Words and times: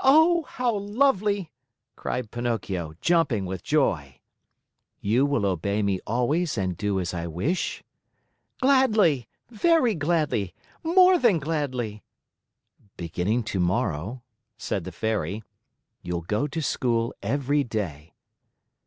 "Oh! 0.00 0.44
How 0.48 0.74
lovely!" 0.74 1.50
cried 1.94 2.30
Pinocchio, 2.30 2.94
jumping 3.02 3.44
with 3.44 3.62
joy. 3.62 4.18
"You 5.02 5.26
will 5.26 5.44
obey 5.44 5.82
me 5.82 6.00
always 6.06 6.56
and 6.56 6.74
do 6.74 6.98
as 6.98 7.12
I 7.12 7.26
wish?" 7.26 7.84
"Gladly, 8.62 9.28
very 9.50 9.94
gladly, 9.94 10.54
more 10.82 11.18
than 11.18 11.38
gladly!" 11.38 12.02
"Beginning 12.96 13.42
tomorrow," 13.42 14.22
said 14.56 14.84
the 14.84 14.90
Fairy, 14.92 15.42
"you'll 16.00 16.22
go 16.22 16.46
to 16.46 16.62
school 16.62 17.12
every 17.22 17.62
day." 17.62 18.14